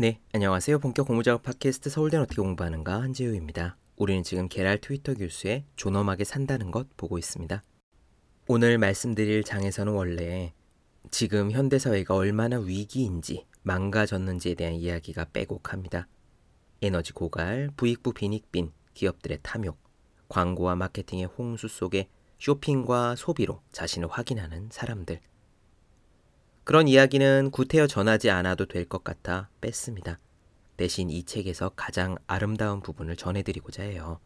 네, 0.00 0.20
안녕하세요. 0.32 0.78
본격 0.78 1.08
공부 1.08 1.24
작업 1.24 1.42
팟캐스트 1.42 1.90
서울대는 1.90 2.22
어떻게 2.22 2.40
공부하는가 2.40 3.02
한재우입니다. 3.02 3.76
우리는 3.96 4.22
지금 4.22 4.48
게랄 4.48 4.78
트위터 4.78 5.12
교수의 5.12 5.64
존엄하게 5.74 6.22
산다는 6.22 6.70
것 6.70 6.86
보고 6.96 7.18
있습니다. 7.18 7.64
오늘 8.46 8.78
말씀드릴 8.78 9.42
장에서는 9.42 9.92
원래 9.92 10.54
지금 11.10 11.50
현대 11.50 11.80
사회가 11.80 12.14
얼마나 12.14 12.60
위기인지 12.60 13.48
망가졌는지에 13.62 14.54
대한 14.54 14.74
이야기가 14.74 15.30
빼곡합니다. 15.32 16.06
에너지 16.80 17.12
고갈, 17.12 17.68
부익부 17.76 18.12
빈익빈, 18.12 18.70
기업들의 18.94 19.40
탐욕, 19.42 19.80
광고와 20.28 20.76
마케팅의 20.76 21.24
홍수 21.24 21.66
속에 21.66 22.08
쇼핑과 22.38 23.16
소비로 23.16 23.62
자신을 23.72 24.06
확인하는 24.08 24.68
사람들. 24.70 25.18
그런 26.68 26.86
이야기는 26.86 27.50
구태여 27.50 27.86
전하지 27.86 28.28
않아도 28.28 28.66
될 28.66 28.84
것 28.84 29.02
같아 29.02 29.48
뺐습니다. 29.62 30.18
대신 30.76 31.08
이 31.08 31.22
책에서 31.24 31.70
가장 31.70 32.18
아름다운 32.26 32.82
부분을 32.82 33.16
전해드리고자 33.16 33.84
해요. 33.84 34.20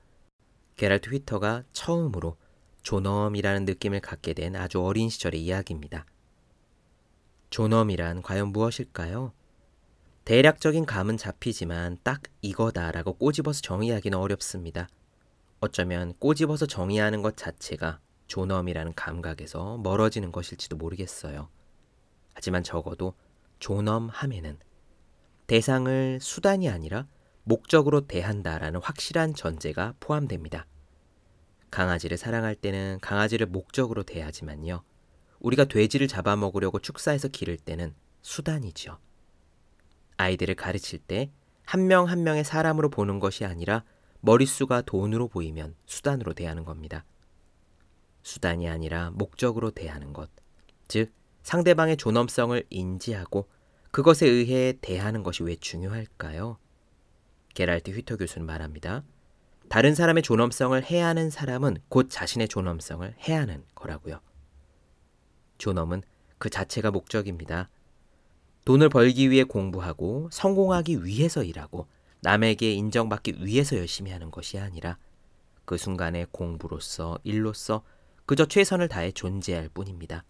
게랄트 0.77 1.10
휘터가 1.10 1.62
처음으로 1.73 2.36
존엄이라는 2.83 3.64
느낌을 3.64 4.00
갖게 4.00 4.33
된 4.33 4.56
아주 4.56 4.83
어린 4.83 5.09
시절의 5.09 5.41
이야기입니다. 5.41 6.05
존엄이란 7.50 8.23
과연 8.23 8.48
무엇일까요? 8.48 9.33
대략적인 10.24 10.84
감은 10.84 11.19
잡히지만 11.19 11.98
딱 12.02 12.22
이거다라고 12.41 13.12
꼬집어서 13.19 13.61
정의하기는 13.61 14.19
어렵습니다. 14.19 14.88
어쩌면 15.61 16.12
꼬집어서 16.19 16.66
정의하는 16.66 17.22
것 17.22 17.36
자체가 17.36 18.00
존엄이라는 18.27 18.95
감각에서 18.97 19.77
멀어지는 19.77 20.33
것일지도 20.33 20.74
모르겠어요. 20.74 21.48
하지만 22.34 22.62
적어도 22.62 23.14
존엄함에는 23.58 24.58
대상을 25.47 26.19
수단이 26.20 26.69
아니라 26.69 27.06
목적으로 27.44 28.06
대한다라는 28.06 28.80
확실한 28.80 29.34
전제가 29.34 29.94
포함됩니다. 30.00 30.66
강아지를 31.70 32.16
사랑할 32.16 32.55
때는 32.55 32.98
강아지를 33.00 33.47
목적으로 33.47 34.03
대하지만요. 34.03 34.83
우리가 35.41 35.64
돼지를 35.64 36.08
잡아먹으려고 36.08 36.78
축사해서 36.78 37.28
기를 37.28 37.56
때는 37.56 37.94
수단이지요. 38.22 38.98
아이들을 40.16 40.55
가르칠 40.55 40.98
때 41.00 41.30
한 41.64 41.86
명한 41.86 42.22
명의 42.22 42.44
사람으로 42.44 42.91
보는 42.91 43.19
것이 43.19 43.44
아니라 43.44 43.84
머릿수가 44.20 44.83
돈으로 44.83 45.28
보이면 45.28 45.75
수단으로 45.86 46.34
대하는 46.34 46.64
겁니다. 46.64 47.05
수단이 48.22 48.69
아니라 48.69 49.10
목적으로 49.10 49.70
대하는 49.70 50.12
것. 50.12 50.30
즉, 50.86 51.12
상대방의 51.42 51.96
존엄성을 51.96 52.62
인지하고 52.70 53.48
그것에 53.90 54.26
의해 54.26 54.74
대하는 54.80 55.22
것이 55.22 55.42
왜 55.42 55.56
중요할까요? 55.56 56.58
게랄트 57.54 57.90
휘터 57.90 58.16
교수는 58.16 58.46
말합니다. 58.46 59.04
다른 59.68 59.94
사람의 59.94 60.22
존엄성을 60.22 60.82
해하는 60.82 61.30
사람은 61.30 61.78
곧 61.88 62.08
자신의 62.10 62.48
존엄성을 62.48 63.14
해하는 63.20 63.64
거라고요. 63.74 64.20
존엄은 65.58 66.02
그 66.38 66.50
자체가 66.50 66.90
목적입니다. 66.90 67.68
돈을 68.64 68.88
벌기 68.88 69.30
위해 69.30 69.44
공부하고 69.44 70.28
성공하기 70.30 71.04
위해서 71.04 71.42
일하고 71.42 71.86
남에게 72.20 72.72
인정받기 72.72 73.44
위해서 73.44 73.76
열심히 73.76 74.12
하는 74.12 74.30
것이 74.30 74.58
아니라 74.58 74.98
그 75.64 75.76
순간의 75.76 76.28
공부로서 76.30 77.18
일로서 77.24 77.82
그저 78.26 78.46
최선을 78.46 78.88
다해 78.88 79.12
존재할 79.12 79.68
뿐입니다. 79.68 80.24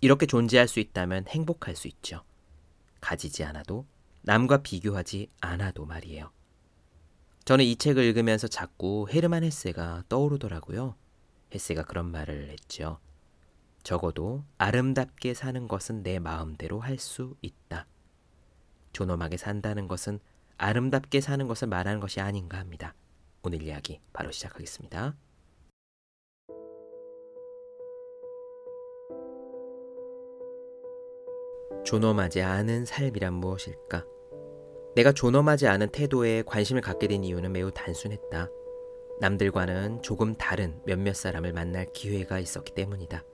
이렇게 0.00 0.26
존재할 0.26 0.68
수 0.68 0.80
있다면 0.80 1.26
행복할 1.28 1.76
수 1.76 1.88
있죠. 1.88 2.22
가지지 3.00 3.44
않아도 3.44 3.86
남과 4.22 4.62
비교하지 4.62 5.30
않아도 5.40 5.86
말이에요. 5.86 6.30
저는 7.44 7.64
이 7.64 7.76
책을 7.76 8.02
읽으면서 8.02 8.48
자꾸 8.48 9.06
헤르만 9.08 9.44
헤세가 9.44 10.04
떠오르더라고요. 10.08 10.96
헤세가 11.54 11.84
그런 11.84 12.10
말을 12.10 12.50
했죠. 12.50 12.98
적어도 13.84 14.44
아름답게 14.58 15.32
사는 15.34 15.68
것은 15.68 16.02
내 16.02 16.18
마음대로 16.18 16.80
할 16.80 16.98
수 16.98 17.36
있다. 17.40 17.86
존엄하게 18.92 19.36
산다는 19.36 19.86
것은 19.86 20.18
아름답게 20.58 21.20
사는 21.20 21.46
것을 21.46 21.68
말하는 21.68 22.00
것이 22.00 22.20
아닌가 22.20 22.58
합니다. 22.58 22.94
오늘 23.42 23.62
이야기 23.62 24.00
바로 24.12 24.32
시작하겠습니다. 24.32 25.14
존엄하지 31.86 32.42
않은 32.42 32.84
삶이란 32.84 33.32
무엇일까? 33.32 34.04
내가 34.96 35.12
존엄하지 35.12 35.68
않은 35.68 35.90
태도에 35.90 36.42
관심을 36.42 36.82
갖게 36.82 37.06
된 37.06 37.22
이유는 37.22 37.52
매우 37.52 37.70
단순했다. 37.70 38.50
남들과는 39.20 40.02
조금 40.02 40.34
다른 40.34 40.80
몇몇 40.84 41.14
사람을 41.14 41.52
만날 41.52 41.86
기회가 41.92 42.40
있었기 42.40 42.74
때문이다. 42.74 43.24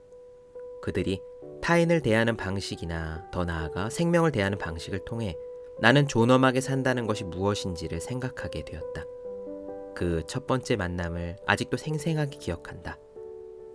그들이 0.83 1.19
타인을 1.61 2.01
대하는 2.01 2.37
방식이나 2.37 3.31
더 3.31 3.43
나아가 3.43 3.89
생명을 3.89 4.31
대하는 4.31 4.59
방식을 4.59 4.99
통해 5.03 5.35
나는 5.79 6.07
존엄하게 6.07 6.61
산다는 6.61 7.07
것이 7.07 7.23
무엇인지를 7.23 8.01
생각하게 8.01 8.65
되었다. 8.65 9.05
그 9.95 10.23
첫 10.27 10.45
번째 10.45 10.75
만남을 10.75 11.37
아직도 11.47 11.77
생생하게 11.77 12.37
기억한다. 12.37 12.99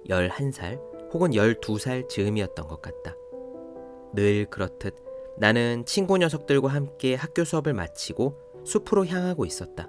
11살 0.09 0.81
혹은 1.13 1.33
12살 1.33 2.09
즈음이었던 2.09 2.69
것 2.69 2.81
같다. 2.81 3.17
늘 4.15 4.47
그렇듯 4.47 4.97
나는 5.39 5.85
친구 5.85 6.19
녀석들과 6.19 6.69
함께 6.69 7.15
학교 7.15 7.45
수업을 7.45 7.75
마치고 7.75 8.37
숲으로 8.65 9.07
향하고 9.07 9.45
있었다. 9.45 9.89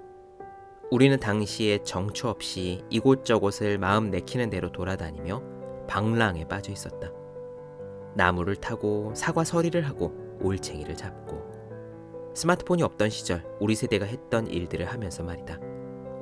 우리는 0.90 1.18
당시에 1.18 1.82
정처 1.84 2.28
없이 2.28 2.84
이곳저곳을 2.90 3.78
마음 3.78 4.10
내키는 4.10 4.50
대로 4.50 4.72
돌아다니며 4.72 5.42
방랑에 5.88 6.46
빠져 6.46 6.72
있었다. 6.72 7.12
나무를 8.14 8.56
타고 8.56 9.12
사과 9.14 9.44
서리를 9.44 9.80
하고 9.88 10.12
올챙이를 10.40 10.96
잡고 10.96 12.30
스마트폰이 12.34 12.82
없던 12.82 13.10
시절 13.10 13.44
우리 13.60 13.74
세대가 13.74 14.06
했던 14.06 14.46
일들을 14.46 14.86
하면서 14.86 15.22
말이다. 15.22 15.58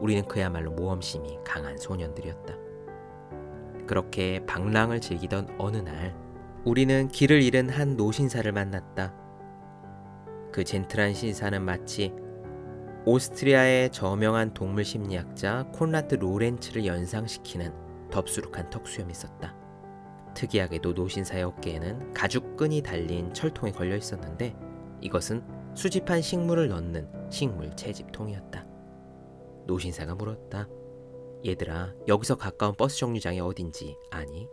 우리는 0.01 0.27
그야말로 0.27 0.71
모험심이 0.71 1.39
강한 1.45 1.77
소년들이었다. 1.77 2.57
그렇게 3.87 4.45
방랑을 4.47 5.01
즐기던 5.01 5.57
어느 5.59 5.79
날 5.79 6.15
우리는 6.65 7.09
길을 7.09 7.43
잃은 7.43 7.69
한 7.71 7.97
노신사를 7.97 8.51
만났다. 8.51 9.15
그 10.53 10.65
젠틀한 10.65 11.15
신사는 11.15 11.63
마치 11.63 12.13
오스트리아의 13.05 13.91
저명한 13.91 14.55
동물 14.55 14.85
심리학자 14.85 15.67
콘라트 15.73 16.17
로렌츠를 16.17 16.85
연상시키는 16.85 17.73
덥수룩한 18.11 18.71
턱수염이 18.71 19.13
있었다. 19.13 19.55
특이하게도 20.35 20.93
노신사의 20.93 21.43
어깨에는 21.45 22.13
가죽끈이 22.13 22.83
달린 22.83 23.33
철통이 23.33 23.73
걸려 23.73 23.97
있었는데 23.97 24.55
이것은 25.01 25.43
수집한 25.75 26.21
식물을 26.21 26.69
넣는 26.69 27.09
식물 27.31 27.75
채집통이었다. 27.77 28.67
노신사가 29.67 30.15
물었다. 30.17 30.69
얘들아, 31.47 31.95
여기서 32.09 32.37
가까운 32.37 32.75
버스 32.75 32.99
정류장이 32.99 33.41
어딘지 33.41 33.97
아니? 34.11 34.49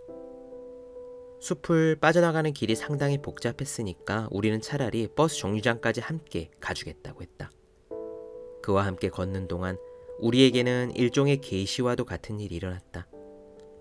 숲을 1.39 1.97
빠져나가는 1.99 2.51
길이 2.53 2.75
상당히 2.75 3.21
복잡했으니까 3.21 4.27
우리는 4.31 4.59
차라리 4.61 5.07
버스 5.07 5.37
정류장까지 5.39 6.01
함께 6.01 6.49
가주겠다고 6.59 7.21
했다. 7.21 7.51
그와 8.61 8.85
함께 8.85 9.09
걷는 9.09 9.47
동안 9.47 9.77
우리에게는 10.19 10.95
일종의 10.95 11.41
계시와도 11.41 12.05
같은 12.05 12.39
일이 12.39 12.55
일어났다. 12.55 13.07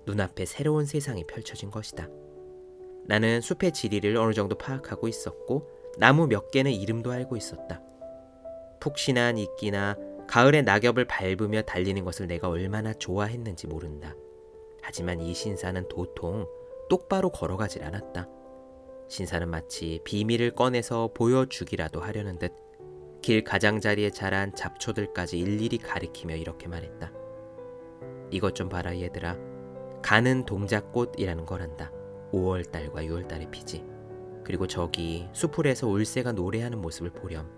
눈앞에 0.07 0.45
새로운 0.45 0.85
세상이 0.85 1.25
펼쳐진 1.27 1.71
것이다. 1.71 2.09
나는 3.07 3.41
숲의 3.41 3.73
지리를 3.73 4.17
어느 4.17 4.33
정도 4.35 4.57
파악하고 4.57 5.09
있었고 5.09 5.69
나무 5.99 6.27
몇 6.27 6.51
개는 6.51 6.73
이름도 6.73 7.13
알고 7.13 7.37
있었다. 7.37 7.81
푹신한 8.81 9.39
이끼나 9.39 9.97
가을의 10.27 10.65
낙엽을 10.65 11.07
밟으며 11.07 11.63
달리는 11.63 12.03
것을 12.05 12.27
내가 12.27 12.49
얼마나 12.49 12.93
좋아했는지 12.93 13.67
모른다. 13.67 14.15
하지만 14.83 15.21
이 15.21 15.33
신사는 15.33 15.89
도통 15.89 16.47
똑바로 16.89 17.31
걸어가질 17.31 17.85
않았다. 17.85 18.29
신사는 19.09 19.49
마치 19.49 20.01
비밀을 20.05 20.53
꺼내서 20.53 21.11
보여주기라도 21.15 22.01
하려는 22.01 22.39
듯 22.39 22.65
길 23.25 23.43
가장자리에 23.43 24.11
자란 24.11 24.55
잡초들까지 24.55 25.39
일일이 25.39 25.79
가리키며 25.79 26.37
이렇게 26.37 26.69
말했다. 26.69 27.11
이것 28.31 28.55
좀 28.55 28.69
봐라 28.69 28.95
얘들아. 28.95 29.39
가는 30.03 30.45
동작꽃이라는 30.45 31.47
거란다. 31.47 31.91
5월달과 32.33 32.97
6월달에 32.97 33.51
피지. 33.51 33.83
그리고 34.45 34.67
저기 34.67 35.27
수풀에서 35.33 35.89
울새가 35.89 36.33
노래하는 36.33 36.83
모습을 36.83 37.13
보렴. 37.13 37.51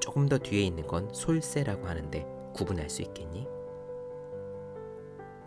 조금 0.00 0.26
더 0.26 0.38
뒤에 0.38 0.62
있는 0.62 0.86
건 0.86 1.12
솔새라고 1.12 1.86
하는데 1.86 2.26
구분할 2.54 2.88
수 2.88 3.02
있겠니? 3.02 3.46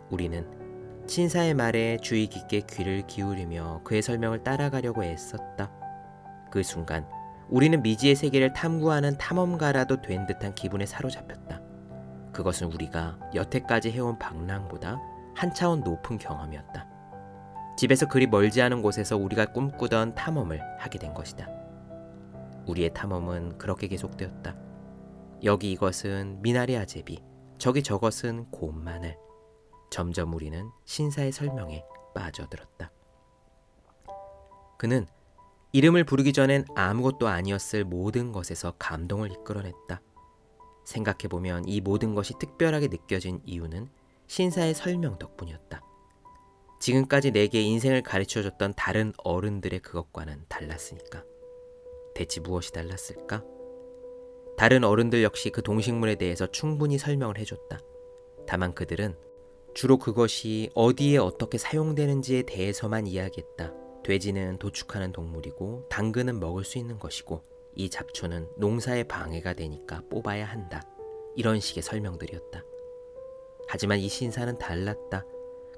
우리는 0.08 0.48
신사의 1.06 1.54
말에 1.54 1.98
주의 1.98 2.26
깊게 2.26 2.62
귀를 2.70 3.06
기울이며 3.06 3.82
그의 3.84 4.02
설명을 4.02 4.42
따라가려고 4.42 5.04
애썼다. 5.04 5.70
그 6.50 6.62
순간 6.62 7.06
우리는 7.48 7.82
미지의 7.82 8.14
세계를 8.14 8.52
탐구하는 8.54 9.18
탐험가라도 9.18 10.00
된 10.00 10.26
듯한 10.26 10.54
기분에 10.54 10.86
사로잡혔다. 10.86 11.60
그것은 12.32 12.68
우리가 12.68 13.18
여태까지 13.34 13.90
해온 13.92 14.18
방랑보다 14.18 14.98
한 15.34 15.52
차원 15.52 15.80
높은 15.80 16.16
경험이었다. 16.16 16.88
집에서 17.76 18.08
그리 18.08 18.26
멀지 18.26 18.62
않은 18.62 18.82
곳에서 18.82 19.16
우리가 19.16 19.46
꿈꾸던 19.46 20.14
탐험을 20.14 20.60
하게 20.78 20.98
된 20.98 21.12
것이다. 21.12 21.48
우리의 22.66 22.94
탐험은 22.94 23.58
그렇게 23.58 23.88
계속되었다. 23.88 24.56
여기 25.44 25.72
이것은 25.72 26.40
미나리 26.40 26.76
아제비, 26.76 27.22
저기 27.58 27.82
저것은 27.82 28.46
고운 28.50 28.82
마늘. 28.82 29.16
점점 29.94 30.34
우리는 30.34 30.72
신사의 30.86 31.30
설명에 31.30 31.84
빠져들었다. 32.16 32.90
그는 34.76 35.06
이름을 35.70 36.02
부르기 36.02 36.32
전엔 36.32 36.64
아무것도 36.74 37.28
아니었을 37.28 37.84
모든 37.84 38.32
것에서 38.32 38.74
감동을 38.80 39.30
이끌어냈다. 39.30 40.02
생각해보면 40.84 41.68
이 41.68 41.80
모든 41.80 42.16
것이 42.16 42.34
특별하게 42.40 42.88
느껴진 42.88 43.40
이유는 43.44 43.88
신사의 44.26 44.74
설명 44.74 45.16
덕분이었다. 45.16 45.80
지금까지 46.80 47.30
내게 47.30 47.60
인생을 47.60 48.02
가르쳐줬던 48.02 48.74
다른 48.76 49.12
어른들의 49.18 49.78
그것과는 49.78 50.46
달랐으니까. 50.48 51.22
대체 52.16 52.40
무엇이 52.40 52.72
달랐을까? 52.72 53.44
다른 54.56 54.82
어른들 54.82 55.22
역시 55.22 55.50
그 55.50 55.62
동식물에 55.62 56.16
대해서 56.16 56.48
충분히 56.48 56.98
설명을 56.98 57.38
해줬다. 57.38 57.78
다만 58.48 58.74
그들은 58.74 59.16
주로 59.74 59.98
그것이 59.98 60.70
어디에 60.74 61.18
어떻게 61.18 61.58
사용되는지에 61.58 62.42
대해서만 62.42 63.08
이야기했다. 63.08 63.74
돼지는 64.04 64.58
도축하는 64.58 65.10
동물이고 65.10 65.88
당근은 65.88 66.38
먹을 66.38 66.62
수 66.62 66.78
있는 66.78 67.00
것이고 67.00 67.42
이 67.74 67.90
잡초는 67.90 68.48
농사에 68.56 69.02
방해가 69.02 69.54
되니까 69.54 70.02
뽑아야 70.08 70.44
한다. 70.46 70.82
이런 71.34 71.58
식의 71.58 71.82
설명들이었다. 71.82 72.64
하지만 73.66 73.98
이 73.98 74.08
신사는 74.08 74.58
달랐다. 74.58 75.24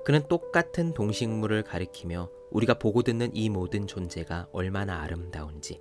그는 0.05 0.23
똑같은 0.29 0.93
동식물을 0.93 1.63
가리키며 1.63 2.31
우리가 2.51 2.75
보고 2.75 3.03
듣는 3.03 3.35
이 3.35 3.49
모든 3.49 3.87
존재가 3.87 4.51
얼마나 4.53 5.01
아름다운지 5.01 5.81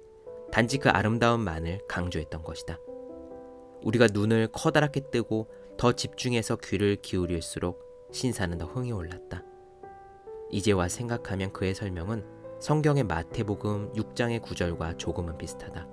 단지 0.53 0.77
그 0.77 0.89
아름다움만을 0.89 1.81
강조했던 1.89 2.43
것이다. 2.43 2.79
우리가 3.83 4.07
눈을 4.13 4.47
커다랗게 4.53 5.11
뜨고 5.11 5.49
더 5.77 5.91
집중해서 5.91 6.55
귀를 6.63 6.95
기울일수록 7.01 7.85
신사는 8.11 8.57
더 8.57 8.65
흥이 8.65 8.91
올랐다. 8.91 9.43
이제와 10.51 10.87
생각하면 10.87 11.51
그의 11.51 11.73
설명은 11.73 12.25
성경의 12.59 13.03
마태복음 13.03 13.93
6장의 13.93 14.41
구절과 14.41 14.97
조금은 14.97 15.37
비슷하다. 15.37 15.87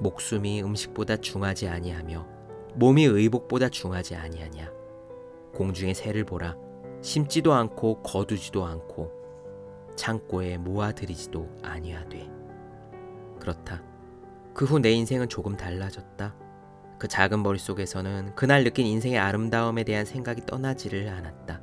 목숨이 0.00 0.62
음식보다 0.62 1.16
중하지 1.16 1.68
아니하며 1.68 2.26
몸이 2.74 3.04
의복보다 3.04 3.68
중하지 3.68 4.16
아니하냐. 4.16 4.72
공중의 5.54 5.94
새를 5.94 6.24
보라. 6.24 6.56
심지도 7.00 7.52
않고 7.52 8.02
거두지도 8.02 8.64
않고 8.64 9.12
창고에 9.94 10.56
모아들이지도 10.58 11.48
아니하되. 11.62 12.28
그렇다. 13.38 13.82
그 14.54 14.64
후 14.64 14.80
내 14.80 14.90
인생은 14.92 15.28
조금 15.28 15.56
달라졌다. 15.56 16.34
그 17.04 17.08
작은 17.08 17.42
머릿속에서는 17.42 18.34
그날 18.34 18.64
느낀 18.64 18.86
인생의 18.86 19.18
아름다움에 19.18 19.84
대한 19.84 20.06
생각이 20.06 20.46
떠나지를 20.46 21.06
않았다. 21.10 21.60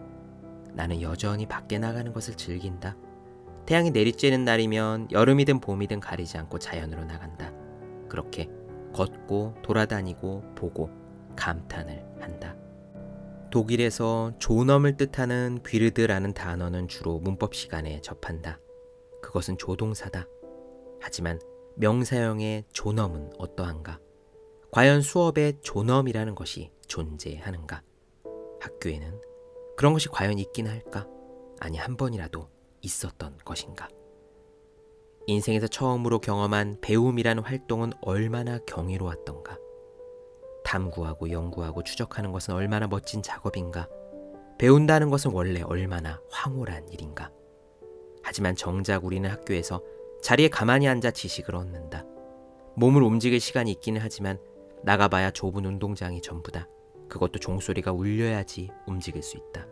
나는 0.76 1.02
여전히 1.02 1.48
밖에 1.48 1.80
나가는 1.80 2.14
것을 2.14 2.36
즐긴다. 2.36 2.96
태양이 3.66 3.90
내리쬐는 3.90 4.42
날이면 4.42 5.08
여름이든 5.12 5.60
봄이든 5.60 6.00
가리지 6.00 6.38
않고 6.38 6.60
자연으로 6.60 7.06
나간다. 7.06 7.52
그렇게 8.08 8.52
걷고 8.94 9.56
돌아다니고 9.64 10.54
보고 10.54 10.92
감탄을 11.36 12.06
한다. 12.20 12.56
독일에서 13.50 14.34
존엄을 14.38 14.96
뜻하는 14.96 15.58
귀르드라는 15.66 16.36
단어는 16.36 16.88
주로 16.88 17.18
문법 17.18 17.56
시간에 17.56 18.00
접한다. 18.02 18.60
그것은 19.24 19.58
조동사다. 19.58 20.28
하지만 21.02 21.40
명사형의 21.78 22.66
존엄은 22.74 23.32
어떠한가? 23.40 23.98
과연 24.72 25.02
수업에 25.02 25.60
존엄이라는 25.62 26.34
것이 26.34 26.72
존재하는가? 26.88 27.84
학교에는 28.62 29.20
그런 29.76 29.92
것이 29.92 30.08
과연 30.08 30.40
있긴 30.40 30.68
할까? 30.68 31.06
아니 31.60 31.78
한 31.78 31.98
번이라도 31.98 32.48
있었던 32.80 33.40
것인가? 33.44 33.90
인생에서 35.28 35.68
처음으로 35.68 36.20
경험한 36.20 36.78
배움이라는 36.80 37.44
활동은 37.44 37.92
얼마나 38.02 38.60
경이로웠던가? 38.60 39.58
탐구하고 40.64 41.32
연구하고 41.32 41.84
추적하는 41.84 42.32
것은 42.32 42.54
얼마나 42.54 42.88
멋진 42.88 43.22
작업인가? 43.22 43.90
배운다는 44.58 45.10
것은 45.10 45.32
원래 45.32 45.62
얼마나 45.64 46.22
황홀한 46.30 46.88
일인가? 46.94 47.30
하지만 48.24 48.56
정작 48.56 49.04
우리는 49.04 49.30
학교에서 49.30 49.84
자리에 50.22 50.48
가만히 50.48 50.88
앉아 50.88 51.12
지식을 51.12 51.56
얻는다. 51.58 52.06
몸을 52.78 53.04
움직일 53.04 53.42
시간이 53.42 53.70
있기는 53.72 54.00
하지만 54.02 54.40
나가봐야 54.84 55.32
좁은 55.32 55.66
운동장이 55.66 56.22
전부다. 56.22 56.68
그것도 57.08 57.40
종소리가 57.40 57.92
울려야지 57.92 58.70
움직일 58.88 59.22
수 59.22 59.38
있다. 59.38 59.68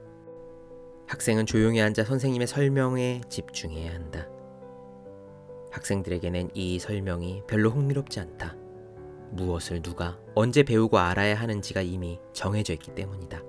학생은 1.07 1.45
조용히 1.45 1.81
앉아 1.81 2.03
선생님의 2.03 2.47
설명에 2.47 3.21
집중해야 3.29 3.94
한다. 3.94 4.27
학생들에게는 5.71 6.50
이 6.53 6.79
설명이 6.79 7.44
별로 7.47 7.69
흥미롭지 7.69 8.19
않다. 8.19 8.56
무엇을 9.31 9.81
누가 9.81 10.19
언제 10.35 10.63
배우고 10.63 10.97
알아야 10.97 11.35
하는지가 11.35 11.81
이미 11.81 12.19
정해져 12.33 12.73
있기 12.73 12.94
때문이다. 12.95 13.41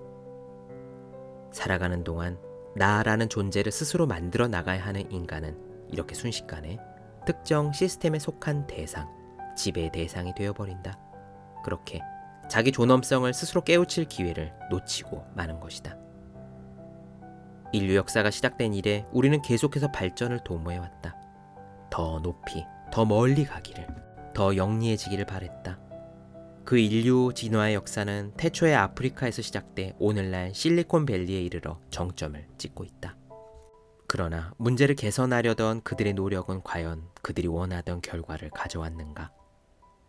살아가는 1.53 2.05
동안 2.05 2.39
나라는 2.77 3.29
존재를 3.29 3.73
스스로 3.73 4.07
만들어 4.07 4.47
나가야 4.47 4.85
하는 4.85 5.11
인간은 5.11 5.89
이렇게 5.91 6.15
순식간에 6.15 6.79
특정 7.27 7.73
시스템에 7.73 8.19
속한 8.19 8.67
대상, 8.67 9.09
지배의 9.57 9.91
대상이 9.93 10.35
되어버린다. 10.35 11.10
그렇게 11.63 12.01
자기 12.49 12.73
존엄성을 12.73 13.33
스스로 13.33 13.63
깨우칠 13.63 14.07
기회를 14.07 14.53
놓치고 14.71 15.25
마는 15.35 15.61
것이다. 15.61 15.97
인류 17.73 17.95
역사가 17.95 18.31
시작된 18.31 18.75
이래 18.75 19.07
우리는 19.13 19.41
계속해서 19.41 19.93
발전을 19.93 20.41
도모해왔다. 20.43 21.17
더 21.91 22.21
높이, 22.21 22.65
더 22.93 23.05
멀리 23.05 23.45
가기를, 23.45 23.87
더 24.35 24.57
영리해지기를 24.57 25.27
바랬다. 25.27 25.79
그 26.65 26.79
인류 26.79 27.33
진화의 27.35 27.75
역사는 27.75 28.35
태초의 28.37 28.75
아프리카에서 28.75 29.43
시작돼 29.43 29.95
오늘날 29.99 30.55
실리콘밸리에 30.55 31.41
이르러 31.41 31.81
정점을 31.91 32.47
찍고 32.59 32.85
있다. 32.85 33.17
그러나 34.07 34.53
문제를 34.59 34.97
개선하려던 34.97 35.83
그들의 35.83 36.15
노력은 36.15 36.63
과연 36.65 37.09
그들이 37.23 37.47
원하던 37.47 38.01
결과를 38.01 38.51
가져왔는가? 38.51 39.31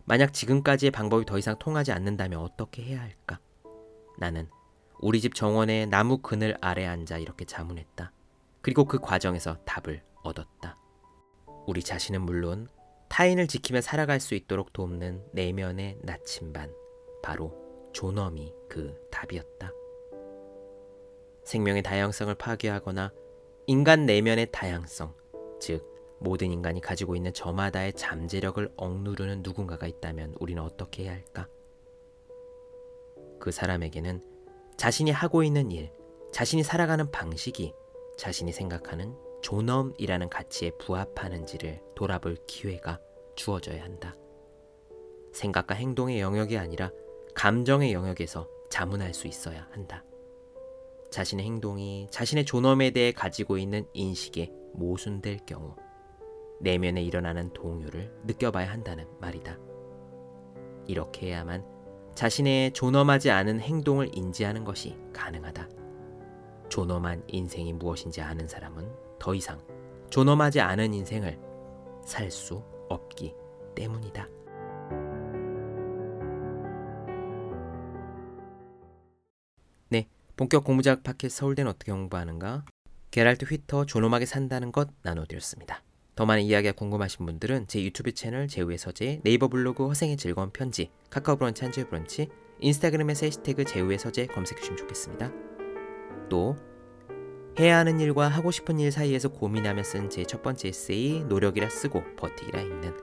만약 0.05 0.33
지금까지의 0.33 0.91
방법이 0.91 1.25
더 1.25 1.37
이상 1.37 1.57
통하지 1.59 1.91
않는다면 1.91 2.39
어떻게 2.39 2.83
해야 2.83 3.01
할까? 3.01 3.39
나는 4.17 4.49
우리 4.99 5.19
집 5.19 5.33
정원의 5.33 5.87
나무 5.87 6.19
그늘 6.19 6.55
아래 6.61 6.85
앉아 6.85 7.17
이렇게 7.17 7.45
자문했다. 7.45 8.11
그리고 8.61 8.85
그 8.85 8.99
과정에서 8.99 9.57
답을 9.65 10.03
얻었다. 10.23 10.77
우리 11.65 11.81
자신은 11.81 12.21
물론 12.21 12.67
타인을 13.09 13.47
지키며 13.47 13.81
살아갈 13.81 14.19
수 14.19 14.35
있도록 14.35 14.71
돕는 14.73 15.25
내면의 15.33 15.97
나침반, 16.01 16.73
바로 17.21 17.53
존엄이 17.93 18.53
그 18.69 18.95
답이었다. 19.11 19.71
생명의 21.43 21.83
다양성을 21.83 22.33
파괴하거나 22.35 23.11
인간 23.67 24.05
내면의 24.05 24.47
다양성, 24.51 25.13
즉 25.59 25.90
모든 26.21 26.51
인간이 26.51 26.79
가지고 26.81 27.15
있는 27.15 27.33
저마다의 27.33 27.93
잠재력을 27.93 28.71
억누르는 28.77 29.41
누군가가 29.41 29.87
있다면 29.87 30.35
우리는 30.39 30.61
어떻게 30.61 31.03
해야 31.03 31.13
할까? 31.13 31.47
그 33.39 33.49
사람에게는 33.49 34.21
자신이 34.77 35.09
하고 35.09 35.41
있는 35.41 35.71
일, 35.71 35.91
자신이 36.31 36.61
살아가는 36.61 37.09
방식이 37.09 37.73
자신이 38.17 38.51
생각하는 38.51 39.15
존엄이라는 39.41 40.29
가치에 40.29 40.69
부합하는지를 40.77 41.81
돌아볼 41.95 42.37
기회가 42.45 42.99
주어져야 43.35 43.83
한다. 43.83 44.15
생각과 45.33 45.73
행동의 45.73 46.21
영역이 46.21 46.55
아니라 46.59 46.91
감정의 47.33 47.93
영역에서 47.93 48.47
자문할 48.69 49.15
수 49.15 49.25
있어야 49.27 49.67
한다. 49.71 50.03
자신의 51.09 51.43
행동이 51.45 52.07
자신의 52.11 52.45
존엄에 52.45 52.91
대해 52.91 53.11
가지고 53.11 53.57
있는 53.57 53.87
인식에 53.93 54.51
모순될 54.73 55.39
경우 55.47 55.75
내면에 56.61 57.01
일어나는 57.03 57.51
동요를 57.53 58.11
느껴봐야 58.25 58.71
한다는 58.71 59.05
말이다. 59.19 59.57
이렇게 60.87 61.27
해야만 61.27 61.65
자신의 62.15 62.73
존엄하지 62.73 63.31
않은 63.31 63.59
행동을 63.59 64.09
인지하는 64.13 64.63
것이 64.63 64.97
가능하다. 65.13 65.69
존엄한 66.69 67.23
인생이 67.27 67.73
무엇인지 67.73 68.21
아는 68.21 68.47
사람은 68.47 68.89
더 69.19 69.35
이상 69.35 69.59
존엄하지 70.09 70.61
않은 70.61 70.93
인생을 70.93 71.39
살 72.05 72.31
수 72.31 72.63
없기 72.89 73.33
때문이다. 73.75 74.27
네, 79.89 80.07
본격 80.35 80.63
공부작 80.63 81.03
팟캐스트 81.03 81.29
서울대는 81.29 81.71
어떻게 81.71 81.91
공부하는가? 81.91 82.65
게랄트 83.11 83.45
휘터 83.45 83.85
존엄하게 83.85 84.25
산다는 84.25 84.71
것 84.71 84.89
나눠드렸습니다. 85.03 85.83
더 86.15 86.25
많은 86.25 86.43
이야기가 86.43 86.73
궁금하신 86.73 87.25
분들은 87.25 87.67
제 87.67 87.81
유튜브 87.83 88.11
채널 88.11 88.47
제우의 88.47 88.77
서재, 88.77 89.21
네이버 89.23 89.47
블로그 89.47 89.87
허생의 89.87 90.17
즐거운 90.17 90.51
편지, 90.51 90.91
카카오 91.09 91.37
브런치 91.37 91.63
한주의 91.63 91.87
브런치, 91.87 92.27
인스타그램에서 92.59 93.25
해시태그 93.25 93.63
제우의 93.65 93.97
서재 93.97 94.27
검색해주시면 94.27 94.77
좋겠습니다. 94.77 95.31
또 96.29 96.55
해야 97.59 97.77
하는 97.77 97.99
일과 97.99 98.27
하고 98.27 98.51
싶은 98.51 98.79
일 98.79 98.91
사이에서 98.91 99.29
고민하며 99.29 99.83
쓴 99.83 100.09
제 100.09 100.23
첫 100.25 100.41
번째 100.41 100.69
에세이 100.69 101.23
노력이라 101.25 101.69
쓰고 101.69 102.03
버티기라 102.17 102.61
읽는. 102.61 102.93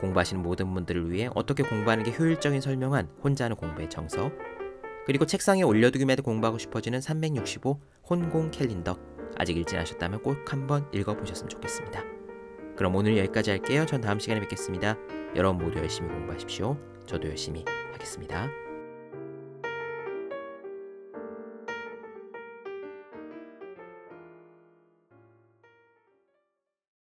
공부하시는 0.00 0.42
모든 0.42 0.72
분들을 0.72 1.10
위해 1.10 1.28
어떻게 1.34 1.62
공부하는 1.62 2.04
게 2.04 2.10
효율적인 2.12 2.60
설명한 2.60 3.08
혼자 3.22 3.44
하는 3.44 3.56
공부의 3.56 3.90
정석. 3.90 4.32
그리고 5.04 5.26
책상에 5.26 5.62
올려두기만 5.62 6.12
해도 6.12 6.22
공부하고 6.22 6.58
싶어지는 6.58 7.00
365 7.00 7.80
혼공 8.08 8.50
캘린더 8.50 8.98
아직 9.40 9.56
읽지 9.56 9.74
않으셨다면 9.74 10.22
꼭 10.22 10.52
한번 10.52 10.86
읽어보셨으면 10.92 11.48
좋겠습니다. 11.48 12.04
그럼 12.76 12.94
오늘 12.94 13.16
여기까지 13.16 13.50
할게요. 13.50 13.86
전 13.86 14.02
다음 14.02 14.18
시간에 14.18 14.38
뵙겠습니다. 14.40 14.96
여러분 15.34 15.64
모두 15.64 15.78
열심히 15.78 16.10
공부하십시오. 16.10 16.76
저도 17.06 17.28
열심히 17.28 17.64
하겠습니다. 17.92 18.50